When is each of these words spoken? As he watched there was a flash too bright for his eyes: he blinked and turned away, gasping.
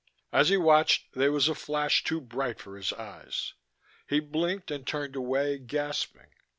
As 0.33 0.49
he 0.49 0.57
watched 0.57 1.13
there 1.13 1.31
was 1.31 1.47
a 1.47 1.53
flash 1.53 2.03
too 2.03 2.19
bright 2.21 2.59
for 2.59 2.75
his 2.75 2.91
eyes: 2.91 3.53
he 4.09 4.19
blinked 4.19 4.71
and 4.71 4.87
turned 4.87 5.15
away, 5.15 5.59
gasping. 5.59 6.31